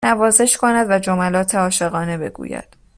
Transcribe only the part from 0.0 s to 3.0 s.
نوازش کند و جملات عاشقانه بگوید